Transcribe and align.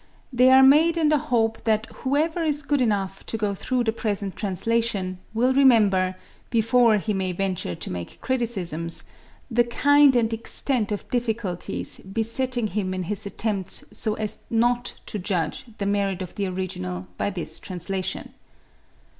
They 0.33 0.49
are 0.49 0.63
made 0.63 0.97
in 0.97 1.09
the 1.09 1.19
hope 1.29 1.63
that 1.65 1.85
whoever 1.97 2.41
is 2.41 2.63
good 2.63 2.81
enough 2.81 3.23
to 3.27 3.37
go 3.37 3.53
through 3.53 3.83
the 3.83 3.91
present 3.91 4.35
translation 4.35 5.19
will 5.31 5.53
remember, 5.53 6.15
before 6.49 6.97
he 6.97 7.13
may 7.13 7.33
venture 7.33 7.75
to 7.75 7.91
make 7.91 8.19
criticisms, 8.19 9.11
the 9.51 9.63
kind 9.63 10.15
and 10.15 10.33
extent 10.33 10.91
of 10.91 11.07
difficulties 11.11 11.99
besetting 11.99 12.65
him 12.65 12.95
in 12.95 13.03
his 13.03 13.27
attempts 13.27 13.85
so 13.95 14.15
as 14.15 14.39
not 14.49 14.93
to 15.05 15.19
judge 15.19 15.65
the 15.77 15.85
merit 15.85 16.23
of 16.23 16.33
the 16.33 16.47
original 16.47 17.05
by 17.19 17.29
this 17.29 17.59
translation. 17.59 18.33